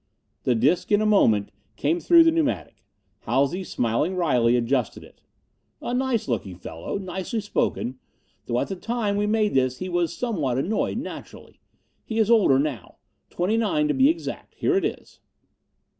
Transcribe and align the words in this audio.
The 0.45 0.55
disc 0.55 0.91
in 0.91 0.99
a 0.99 1.05
moment 1.05 1.51
came 1.75 1.99
through 1.99 2.23
the 2.23 2.31
pneumatic. 2.31 2.83
Halsey, 3.19 3.63
smiling 3.63 4.15
wryly, 4.15 4.55
adjusted 4.57 5.03
it. 5.03 5.21
"A 5.79 5.93
nice 5.93 6.27
looking 6.27 6.55
fellow. 6.57 6.97
Nicely 6.97 7.39
spoken. 7.39 7.99
Though 8.47 8.59
at 8.59 8.69
the 8.69 8.75
time 8.75 9.15
we 9.15 9.27
made 9.27 9.53
this 9.53 9.77
he 9.77 9.89
was 9.89 10.11
somewhat 10.11 10.57
annoyed, 10.57 10.97
naturally. 10.97 11.59
He 12.03 12.17
is 12.17 12.31
older 12.31 12.57
now. 12.57 12.95
Twenty 13.29 13.57
nine, 13.57 13.87
to 13.89 13.93
be 13.93 14.09
exact. 14.09 14.55
Here 14.55 14.79
he 14.79 14.87
is." 14.87 15.19